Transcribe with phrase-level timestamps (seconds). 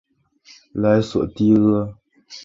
[0.73, 1.95] 莱索蒂厄。